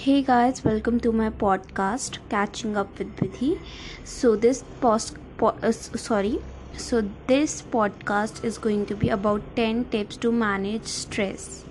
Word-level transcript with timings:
Hey 0.00 0.22
guys, 0.22 0.64
welcome 0.64 1.00
to 1.00 1.10
my 1.10 1.28
podcast, 1.28 2.18
Catching 2.28 2.76
Up 2.76 2.98
with 3.00 3.16
Vidhi. 3.16 3.58
So 4.04 4.36
this 4.36 4.62
post, 4.80 5.16
po- 5.38 5.56
uh, 5.60 5.72
sorry, 5.72 6.38
so 6.76 7.02
this 7.26 7.62
podcast 7.62 8.44
is 8.44 8.58
going 8.58 8.86
to 8.86 8.94
be 8.94 9.08
about 9.08 9.42
10 9.56 9.86
tips 9.86 10.16
to 10.18 10.30
manage 10.30 10.84
stress. 10.84 11.64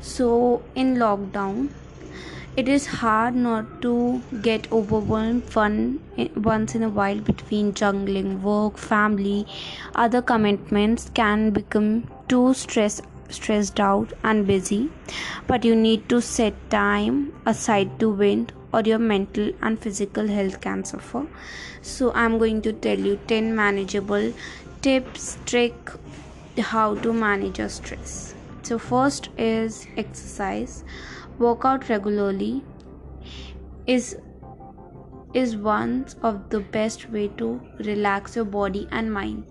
So 0.00 0.62
in 0.74 0.94
lockdown, 0.94 1.68
it 2.56 2.70
is 2.70 2.86
hard 2.86 3.34
not 3.34 3.82
to 3.82 4.22
get 4.40 4.72
overwhelmed 4.72 5.44
fun 5.44 6.00
once 6.36 6.74
in 6.74 6.82
a 6.82 6.88
while 6.88 7.20
between 7.20 7.74
juggling 7.74 8.42
work, 8.42 8.78
family, 8.78 9.46
other 9.94 10.22
commitments 10.22 11.10
can 11.12 11.50
become 11.50 12.10
too 12.28 12.54
stress 12.54 13.02
stressed 13.28 13.80
out 13.80 14.12
and 14.22 14.46
busy, 14.46 14.90
but 15.46 15.64
you 15.64 15.74
need 15.74 16.08
to 16.08 16.20
set 16.20 16.54
time 16.70 17.32
aside 17.46 17.98
to 18.00 18.10
wind 18.10 18.52
or 18.72 18.82
your 18.82 18.98
mental 18.98 19.50
and 19.62 19.78
physical 19.78 20.26
health 20.26 20.60
can 20.60 20.84
suffer. 20.84 21.26
So 21.82 22.12
I'm 22.14 22.38
going 22.38 22.62
to 22.62 22.72
tell 22.72 22.98
you 22.98 23.18
10 23.26 23.54
manageable 23.54 24.32
tips, 24.82 25.38
trick 25.46 25.74
how 26.58 26.94
to 26.96 27.12
manage 27.12 27.58
your 27.58 27.68
stress. 27.68 28.34
So 28.62 28.78
first 28.78 29.30
is 29.38 29.86
exercise. 29.96 30.84
Work 31.38 31.64
out 31.64 31.88
regularly 31.88 32.62
is 33.86 34.16
is 35.34 35.56
one 35.56 36.06
of 36.22 36.48
the 36.48 36.60
best 36.60 37.10
way 37.10 37.28
to 37.36 37.60
relax 37.80 38.34
your 38.34 38.44
body 38.44 38.88
and 38.90 39.12
mind 39.12 39.44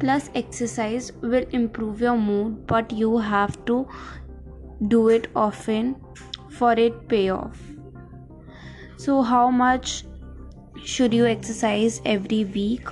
plus 0.00 0.30
exercise 0.34 1.12
will 1.22 1.46
improve 1.60 2.00
your 2.00 2.16
mood 2.16 2.66
but 2.66 2.92
you 2.92 3.18
have 3.18 3.64
to 3.66 3.86
do 4.88 5.08
it 5.08 5.28
often 5.36 5.96
for 6.48 6.72
it 6.72 7.08
pay 7.08 7.28
off. 7.30 7.60
So 8.96 9.22
how 9.22 9.50
much 9.50 10.04
should 10.84 11.14
you 11.14 11.26
exercise 11.26 12.00
every 12.04 12.44
week? 12.44 12.88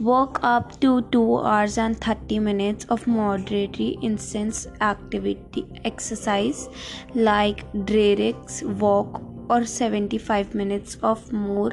Work 0.00 0.38
up 0.42 0.80
to 0.80 1.02
2 1.12 1.38
hours 1.38 1.78
and 1.78 1.96
30 2.00 2.38
minutes 2.40 2.86
of 2.86 3.06
moderately 3.06 3.98
intense 4.02 4.66
activity 4.80 5.66
exercise 5.84 6.68
like 7.14 7.64
directs 7.84 8.62
walk 8.62 9.22
or 9.48 9.64
75 9.64 10.54
minutes 10.54 10.96
of 11.02 11.32
more 11.32 11.72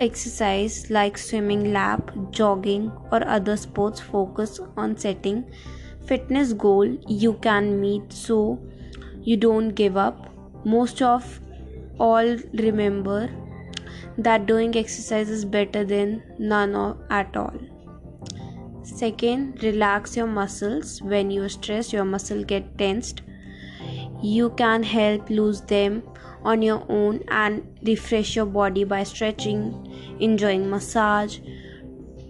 exercise 0.00 0.90
like 0.90 1.16
swimming 1.16 1.72
lap 1.72 2.10
jogging 2.30 2.90
or 3.12 3.26
other 3.26 3.56
sports 3.56 4.00
focus 4.00 4.60
on 4.76 4.96
setting 4.96 5.44
fitness 6.06 6.52
goal 6.52 6.86
you 7.08 7.34
can 7.34 7.80
meet 7.80 8.12
so 8.12 8.58
you 9.24 9.36
don't 9.36 9.70
give 9.70 9.96
up. 9.96 10.30
Most 10.64 11.02
of 11.02 11.40
all 11.98 12.36
remember 12.52 13.30
that 14.18 14.46
doing 14.46 14.76
exercise 14.76 15.30
is 15.30 15.44
better 15.44 15.84
than 15.84 16.22
none 16.38 16.74
of, 16.74 16.98
at 17.10 17.36
all. 17.36 17.54
Second 18.82 19.62
relax 19.62 20.16
your 20.16 20.26
muscles. 20.26 21.00
When 21.02 21.30
you 21.30 21.48
stress 21.48 21.92
your 21.92 22.04
muscle 22.04 22.44
get 22.44 22.76
tensed. 22.78 23.22
You 24.22 24.50
can 24.50 24.82
help 24.82 25.28
lose 25.30 25.60
them 25.62 26.02
on 26.44 26.62
your 26.62 26.84
own 26.88 27.22
and 27.28 27.66
refresh 27.82 28.36
your 28.36 28.46
body 28.46 28.84
by 28.84 29.02
stretching, 29.02 29.62
enjoying 30.20 30.68
massage, 30.70 31.38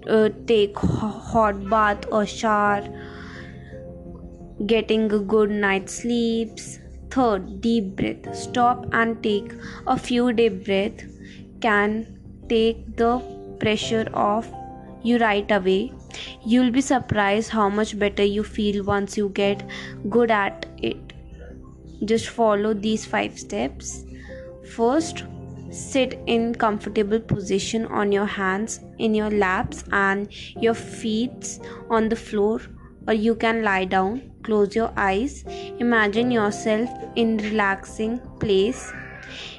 uh, 0.09 0.29
take 0.47 0.79
hot 0.79 1.69
bath 1.69 2.07
or 2.11 2.25
shower, 2.27 2.83
getting 4.67 5.11
a 5.13 5.19
good 5.19 5.51
night's 5.51 5.95
sleeps. 6.03 6.79
Third, 7.11 7.61
deep 7.61 7.95
breath. 7.97 8.35
Stop 8.35 8.87
and 8.93 9.23
take 9.23 9.53
a 9.87 9.97
few 9.97 10.33
deep 10.33 10.65
breath 10.65 11.05
can 11.61 12.19
take 12.49 12.97
the 12.97 13.13
pressure 13.61 14.09
off 14.13 14.51
you 15.03 15.19
right 15.19 15.51
away. 15.51 15.93
You'll 16.45 16.71
be 16.71 16.81
surprised 16.81 17.51
how 17.51 17.69
much 17.69 17.99
better 17.99 18.25
you 18.25 18.43
feel 18.43 18.85
once 18.85 19.17
you 19.17 19.29
get 19.29 19.63
good 20.11 20.31
at 20.31 20.67
it 20.79 21.14
just 22.07 22.29
follow 22.29 22.75
these 22.75 23.05
five 23.05 23.39
steps. 23.39 24.05
First 24.75 25.25
sit 25.71 26.21
in 26.27 26.55
comfortable 26.55 27.21
position 27.21 27.87
on 27.87 28.13
your 28.13 28.27
hands 28.27 28.81
in 28.99 29.15
your 29.15 29.31
laps 29.31 29.85
and 29.91 30.29
your 30.61 30.75
feet 30.75 31.59
on 31.91 32.09
the 32.09 32.17
floor 32.17 32.61
or 33.09 33.15
you 33.15 33.35
can 33.35 33.63
lie 33.63 33.85
down. 33.85 34.31
Close 34.43 34.75
your 34.77 34.93
eyes. 34.97 35.45
Imagine 35.79 36.31
yourself 36.31 36.89
in 37.17 37.39
relaxing 37.39 38.19
place. 38.41 38.93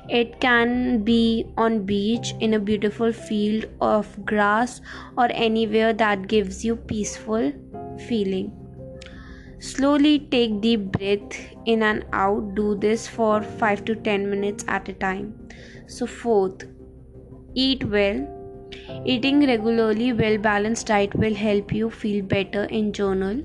It 0.10 0.40
can 0.40 1.04
be 1.04 1.46
on 1.58 1.86
beach 1.86 2.34
in 2.40 2.54
a 2.54 2.60
beautiful 2.60 3.12
field 3.12 3.66
of 3.82 4.26
grass 4.26 4.82
or 5.18 5.28
anywhere 5.32 5.92
that 5.94 6.28
gives 6.28 6.64
you 6.64 6.76
peaceful 6.76 7.52
feeling 8.08 8.65
Slowly 9.66 10.20
take 10.20 10.62
deep 10.62 10.82
breath 10.96 11.36
in 11.66 11.82
and 11.82 12.06
out. 12.14 12.54
Do 12.54 12.76
this 12.76 13.08
for 13.08 13.42
5 13.42 13.84
to 13.86 13.96
10 13.96 14.30
minutes 14.30 14.64
at 14.68 14.90
a 14.90 14.94
time. 14.94 15.50
So, 15.88 16.06
fourth, 16.06 16.66
eat 17.56 17.84
well. 17.84 18.20
Eating 19.06 19.40
regularly 19.48 20.12
well 20.14 20.38
balanced 20.38 20.88
diet 20.88 21.16
will 21.16 21.34
help 21.34 21.74
you 21.74 21.90
feel 21.90 22.24
better 22.24 22.66
in 22.66 22.94
general. 22.94 23.42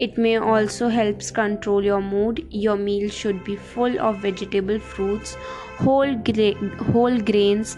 It 0.00 0.18
may 0.18 0.36
also 0.38 0.88
helps 0.88 1.30
control 1.30 1.84
your 1.84 2.02
mood. 2.02 2.44
Your 2.50 2.76
meal 2.76 3.08
should 3.08 3.44
be 3.44 3.54
full 3.54 4.00
of 4.00 4.18
vegetable 4.18 4.80
fruits, 4.80 5.36
whole 5.78 6.16
gra- 6.30 6.76
whole 6.92 7.20
grains 7.20 7.76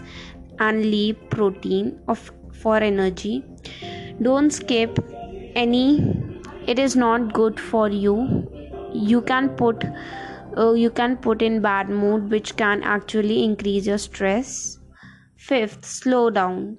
and 0.59 0.85
leaf 0.85 1.17
protein 1.29 1.99
of 2.07 2.31
for 2.51 2.77
energy. 2.77 3.43
Don't 4.21 4.49
skip 4.49 4.97
any 5.55 6.24
it 6.67 6.79
is 6.79 6.95
not 6.95 7.33
good 7.33 7.59
for 7.59 7.89
you. 7.89 8.49
You 8.93 9.21
can 9.21 9.49
put 9.49 9.83
uh, 10.57 10.71
you 10.73 10.89
can 10.89 11.17
put 11.17 11.41
in 11.41 11.61
bad 11.61 11.89
mood 11.89 12.31
which 12.31 12.55
can 12.55 12.83
actually 12.83 13.43
increase 13.43 13.85
your 13.85 13.97
stress. 13.97 14.79
Fifth 15.35 15.85
slow 15.85 16.29
down. 16.29 16.77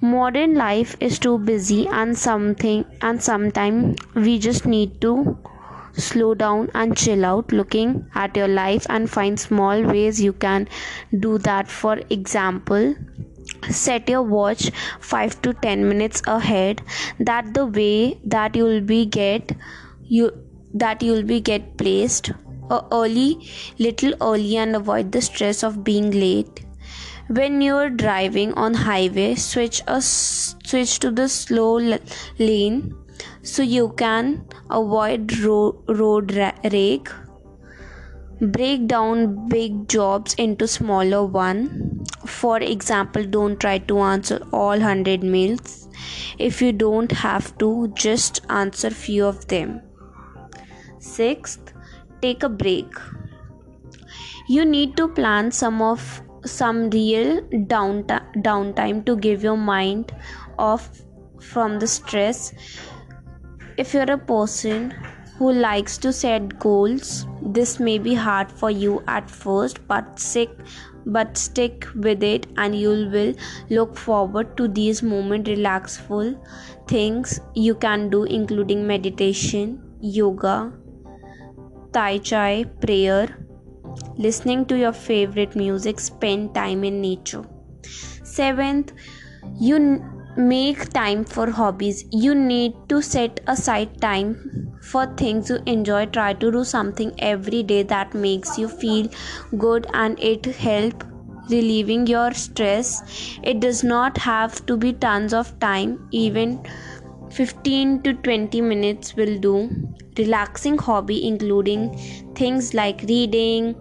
Modern 0.00 0.54
life 0.54 0.96
is 1.00 1.18
too 1.18 1.38
busy 1.38 1.86
and 1.88 2.16
something 2.16 2.84
and 3.02 3.22
sometimes 3.22 3.96
we 4.14 4.38
just 4.38 4.66
need 4.66 5.00
to 5.00 5.38
slow 5.94 6.34
down 6.34 6.70
and 6.74 6.96
chill 6.96 7.24
out 7.24 7.52
looking 7.52 8.06
at 8.14 8.36
your 8.36 8.48
life 8.48 8.86
and 8.90 9.10
find 9.10 9.40
small 9.40 9.82
ways 9.82 10.20
you 10.20 10.32
can 10.32 10.68
do 11.18 11.38
that. 11.38 11.68
For 11.68 11.98
example 12.10 12.94
set 13.70 14.08
your 14.08 14.22
watch 14.22 14.70
5 15.00 15.40
to 15.42 15.54
10 15.54 15.88
minutes 15.88 16.22
ahead 16.26 16.82
that 17.18 17.52
the 17.54 17.66
way 17.66 18.18
that 18.24 18.56
you'll 18.56 18.80
be 18.80 19.04
get 19.06 19.52
you 20.04 20.30
that 20.74 21.02
you'll 21.02 21.22
be 21.22 21.40
get 21.40 21.76
placed 21.78 22.30
uh, 22.70 22.82
early 22.92 23.48
little 23.78 24.14
early 24.20 24.56
and 24.56 24.76
avoid 24.76 25.12
the 25.12 25.22
stress 25.22 25.62
of 25.62 25.82
being 25.84 26.10
late. 26.10 26.64
When 27.28 27.60
you're 27.60 27.90
driving 27.90 28.52
on 28.54 28.74
highway 28.74 29.34
switch 29.34 29.82
a 29.86 30.00
switch 30.00 30.98
to 31.00 31.10
the 31.10 31.28
slow 31.28 31.98
lane 32.38 32.94
so 33.42 33.62
you 33.62 33.92
can 33.96 34.44
avoid 34.70 35.36
ro- 35.38 35.82
road 35.88 36.34
ra- 36.36 36.52
rage 36.72 37.08
break 38.40 38.86
down 38.86 39.48
big 39.48 39.88
jobs 39.88 40.34
into 40.34 40.68
smaller 40.68 41.24
one. 41.24 42.04
For 42.26 42.58
example 42.58 43.24
don't 43.24 43.58
try 43.58 43.78
to 43.78 43.98
answer 44.00 44.40
all 44.52 44.78
100 44.78 45.22
mails. 45.22 45.88
If 46.38 46.60
you 46.60 46.72
don't 46.72 47.10
have 47.12 47.56
to 47.58 47.88
just 47.94 48.44
answer 48.50 48.90
few 48.90 49.24
of 49.26 49.46
them. 49.48 49.80
Sixth 50.98 51.72
take 52.20 52.42
a 52.42 52.48
break. 52.48 52.92
You 54.48 54.64
need 54.64 54.96
to 54.96 55.08
plan 55.08 55.50
some 55.50 55.80
of 55.82 56.22
some 56.44 56.90
real 56.90 57.40
downtime 57.72 58.42
downtime 58.42 59.04
to 59.06 59.16
give 59.16 59.42
your 59.42 59.56
mind 59.56 60.12
off 60.58 61.02
from 61.40 61.78
the 61.78 61.86
stress. 61.86 62.52
If 63.76 63.94
you're 63.94 64.10
a 64.10 64.18
person 64.18 64.94
who 65.38 65.52
likes 65.52 65.98
to 65.98 66.12
set 66.12 66.58
goals. 66.58 67.26
This 67.42 67.78
may 67.78 67.98
be 67.98 68.14
hard 68.14 68.50
for 68.50 68.70
you 68.70 69.02
at 69.06 69.30
first 69.30 69.86
but 69.86 70.18
sick 70.18 70.50
but 71.06 71.36
stick 71.36 71.86
with 71.94 72.22
it 72.22 72.46
and 72.56 72.74
you 72.74 72.90
will 73.12 73.32
look 73.70 73.96
forward 73.96 74.56
to 74.56 74.66
these 74.66 75.02
moment 75.02 75.46
relaxful 75.46 76.34
things 76.88 77.38
you 77.54 77.76
can 77.76 78.10
do 78.10 78.24
including 78.24 78.84
meditation 78.84 79.80
yoga 80.00 80.72
tai 81.92 82.18
chi 82.18 82.64
prayer 82.80 83.46
listening 84.16 84.64
to 84.66 84.76
your 84.76 84.92
favorite 84.92 85.54
music 85.54 86.00
spend 86.00 86.54
time 86.54 86.84
in 86.84 87.00
nature. 87.00 87.44
Seventh 88.24 88.92
you 89.58 90.02
make 90.36 90.90
time 90.90 91.24
for 91.24 91.50
hobbies. 91.50 92.04
You 92.10 92.34
need 92.34 92.74
to 92.88 93.00
set 93.00 93.40
aside 93.46 94.00
time 94.00 94.75
for 94.92 95.06
things 95.22 95.50
you 95.50 95.58
enjoy 95.66 96.06
try 96.06 96.32
to 96.32 96.50
do 96.52 96.64
something 96.64 97.12
every 97.18 97.62
day 97.62 97.82
that 97.82 98.14
makes 98.14 98.56
you 98.58 98.68
feel 98.68 99.08
good 99.58 99.86
and 99.94 100.18
it 100.20 100.46
help 100.46 101.04
relieving 101.48 102.06
your 102.06 102.32
stress. 102.32 103.02
It 103.42 103.60
does 103.60 103.84
not 103.84 104.18
have 104.18 104.64
to 104.66 104.76
be 104.76 104.92
tons 104.92 105.32
of 105.32 105.58
time. 105.60 106.08
Even 106.10 106.60
15 107.30 108.02
to 108.02 108.14
20 108.14 108.60
minutes 108.60 109.14
will 109.16 109.38
do. 109.38 109.70
Relaxing 110.18 110.78
hobby 110.78 111.26
including 111.26 111.96
things 112.34 112.72
like 112.74 113.02
reading 113.08 113.74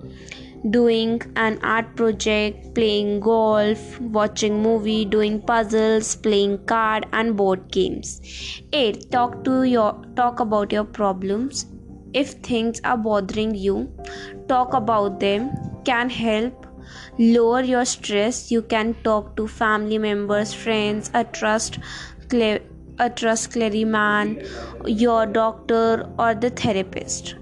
doing 0.71 1.21
an 1.35 1.59
art 1.62 1.95
project 1.95 2.73
playing 2.73 3.19
golf 3.19 4.00
watching 4.00 4.62
movie 4.62 5.06
doing 5.06 5.39
puzzles 5.41 6.15
playing 6.15 6.57
card 6.65 7.06
and 7.13 7.35
board 7.35 7.71
games. 7.71 8.19
8 8.73 9.12
talk 9.12 9.44
to 9.44 9.63
your 9.63 9.94
talk 10.15 10.39
about 10.39 10.71
your 10.71 10.83
problems. 10.83 11.65
If 12.13 12.31
things 12.50 12.81
are 12.83 12.97
bothering 12.97 13.56
you 13.56 13.91
talk 14.47 14.73
about 14.73 15.19
them. 15.19 15.51
Can 15.85 16.09
help 16.09 16.65
lower 17.19 17.62
your 17.62 17.85
stress. 17.85 18.51
You 18.51 18.62
can 18.63 18.95
talk 19.03 19.35
to 19.38 19.47
family 19.47 20.00
members 20.00 20.53
friends 20.53 21.12
a 21.13 21.23
trust 21.23 21.79
a 22.97 23.09
trust 23.09 23.56
man 23.56 24.41
your 24.85 25.25
doctor 25.25 26.09
or 26.17 26.33
the 26.33 26.50
therapist 26.50 27.35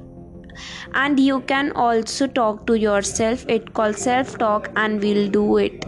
and 0.93 1.19
you 1.19 1.41
can 1.41 1.71
also 1.71 2.27
talk 2.27 2.65
to 2.67 2.75
yourself. 2.75 3.45
It 3.47 3.73
called 3.73 3.97
self 3.97 4.37
talk 4.37 4.69
and 4.75 5.01
we'll 5.01 5.29
do 5.29 5.57
it. 5.57 5.85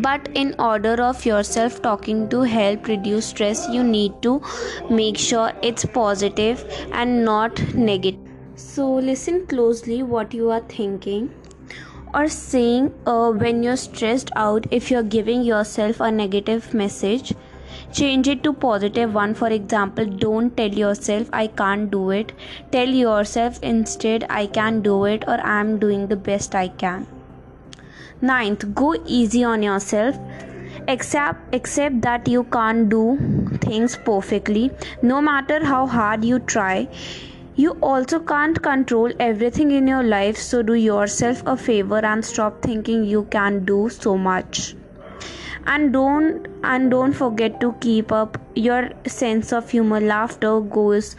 But 0.00 0.28
in 0.34 0.54
order 0.58 0.94
of 1.02 1.26
yourself 1.26 1.82
talking 1.82 2.28
to 2.30 2.40
help 2.42 2.88
reduce 2.88 3.26
stress 3.26 3.68
you 3.68 3.84
need 3.84 4.22
to 4.22 4.40
make 4.88 5.18
sure 5.18 5.52
it's 5.62 5.84
positive 5.84 6.64
and 6.92 7.24
not 7.24 7.62
negative. 7.74 8.20
So 8.54 8.90
listen 8.94 9.46
closely 9.46 10.02
what 10.02 10.32
you 10.32 10.50
are 10.50 10.60
thinking 10.60 11.30
or 12.14 12.28
saying 12.28 12.92
uh, 13.06 13.30
when 13.32 13.62
you're 13.62 13.76
stressed 13.76 14.30
out 14.36 14.66
if 14.70 14.90
you're 14.90 15.02
giving 15.02 15.42
yourself 15.42 16.00
a 16.00 16.10
negative 16.10 16.72
message 16.74 17.34
change 17.92 18.28
it 18.28 18.42
to 18.44 18.52
positive 18.52 19.14
one. 19.14 19.34
For 19.34 19.48
example 19.48 20.04
don't 20.04 20.56
tell 20.56 20.72
yourself 20.82 21.28
i 21.32 21.46
can't 21.46 21.90
do 21.90 22.10
it. 22.10 22.32
Tell 22.70 22.88
yourself 22.88 23.58
instead 23.62 24.26
i 24.28 24.46
can 24.46 24.80
do 24.82 25.04
it 25.04 25.24
or 25.26 25.40
i'm 25.40 25.78
doing 25.78 26.06
the 26.08 26.16
best 26.16 26.54
i 26.54 26.68
can. 26.68 27.06
Ninth 28.20 28.74
go 28.74 28.94
easy 29.06 29.44
on 29.44 29.62
yourself. 29.62 30.18
Accept 30.88 31.54
accept 31.54 32.00
that 32.02 32.28
you 32.28 32.44
can't 32.44 32.88
do 32.88 33.04
things 33.66 33.96
perfectly. 34.04 34.70
No 35.02 35.20
matter 35.20 35.64
how 35.64 35.86
hard 35.86 36.24
you 36.24 36.38
try 36.38 36.88
you 37.54 37.72
also 37.82 38.18
can't 38.18 38.62
control 38.62 39.12
everything 39.20 39.72
in 39.72 39.86
your 39.86 40.02
life. 40.02 40.38
So 40.38 40.62
do 40.62 40.74
yourself 40.74 41.42
a 41.46 41.56
favor 41.56 41.98
and 42.12 42.24
stop 42.24 42.62
thinking 42.62 43.04
you 43.04 43.24
can 43.24 43.64
do 43.66 43.88
so 43.90 44.16
much 44.16 44.74
and 45.66 45.92
don't 45.92 46.46
and 46.64 46.90
don't 46.90 47.12
forget 47.12 47.60
to 47.60 47.72
keep 47.80 48.12
up 48.12 48.38
your 48.54 48.90
sense 49.06 49.52
of 49.52 49.70
humor. 49.70 50.00
Laughter 50.00 50.60
goes 50.60 51.16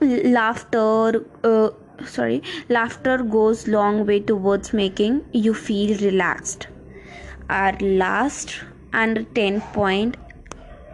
laughter 0.00 1.24
uh, 1.44 1.70
sorry 2.04 2.42
laughter 2.68 3.18
goes 3.18 3.68
long 3.68 4.04
way 4.06 4.18
towards 4.18 4.72
making 4.72 5.24
you 5.32 5.54
feel 5.54 5.96
relaxed. 5.98 6.66
Our 7.48 7.76
last 7.80 8.60
and 8.92 9.26
10 9.34 9.60
point 9.72 10.16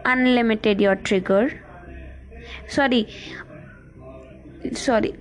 unlimited 0.05 0.81
your 0.81 0.95
trigger. 0.95 1.61
Sorry 2.67 3.07
sorry 4.73 5.13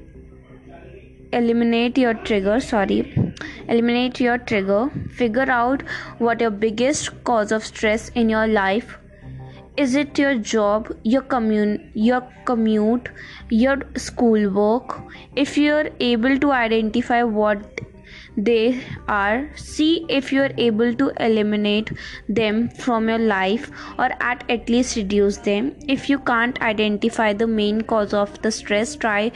eliminate 1.33 1.99
your 1.99 2.15
trigger 2.15 2.59
sorry 2.59 3.28
eliminate 3.69 4.21
your 4.21 4.39
trigger. 4.39 4.91
Figure 5.11 5.51
out 5.51 5.83
what 6.19 6.41
your 6.41 6.51
biggest 6.51 7.13
cause 7.25 7.53
of 7.53 7.65
stress 7.65 8.09
in 8.11 8.29
your 8.29 8.47
life 8.47 8.97
is. 9.77 9.95
It 9.95 10.19
your 10.19 10.35
job 10.37 10.93
your 11.03 11.23
commute 11.23 11.81
your 11.95 12.23
commute 12.45 13.09
your 13.51 13.77
schoolwork? 13.97 14.97
If 15.37 15.57
you're 15.57 15.91
able 16.01 16.39
to 16.39 16.53
identify 16.53 17.23
what 17.23 17.81
they 18.37 18.81
are 19.09 19.51
see 19.57 20.07
if 20.09 20.33
you're 20.33 20.51
able 20.57 20.95
to 20.95 21.11
eliminate 21.21 21.91
them 22.29 22.69
from 22.71 23.09
your 23.09 23.19
life 23.19 23.71
or 23.99 24.11
at, 24.21 24.45
at 24.49 24.69
least 24.69 24.97
reduce 24.97 25.39
them. 25.39 25.75
If 25.89 26.09
you 26.09 26.21
can't 26.21 26.61
identify 26.63 27.33
the 27.33 27.49
main 27.49 27.81
cause 27.81 28.15
of 28.15 28.41
the 28.43 28.53
stress 28.53 28.95
try 28.95 29.33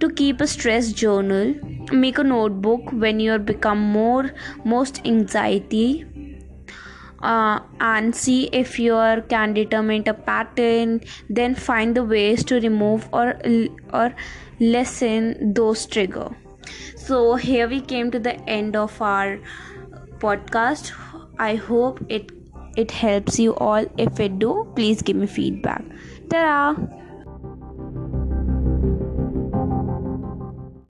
to 0.00 0.10
keep 0.10 0.40
a 0.40 0.46
stress 0.46 0.92
journal 0.92 1.54
make 1.92 2.18
a 2.18 2.24
notebook 2.24 2.92
when 2.92 3.20
you 3.20 3.38
become 3.38 3.78
more 3.78 4.30
most 4.64 5.00
anxiety 5.04 6.04
uh, 7.22 7.60
and 7.80 8.14
see 8.14 8.48
if 8.52 8.78
you 8.78 8.94
can 9.28 9.54
determine 9.54 10.02
a 10.06 10.14
pattern 10.14 11.00
then 11.28 11.54
find 11.54 11.96
the 11.96 12.04
ways 12.04 12.44
to 12.44 12.60
remove 12.60 13.08
or 13.12 13.34
or 13.92 14.14
lessen 14.60 15.52
those 15.52 15.86
trigger. 15.86 16.28
So 16.96 17.36
here 17.36 17.68
we 17.68 17.80
came 17.80 18.10
to 18.10 18.18
the 18.18 18.34
end 18.48 18.76
of 18.76 19.00
our 19.00 19.38
podcast. 20.18 20.92
I 21.38 21.54
hope 21.54 22.04
it 22.08 22.30
it 22.76 22.90
helps 22.90 23.38
you 23.38 23.54
all. 23.54 23.86
If 23.96 24.20
it 24.20 24.38
do 24.38 24.66
please 24.74 25.02
give 25.02 25.16
me 25.16 25.26
feedback. 25.26 25.84
Ta 26.30 26.76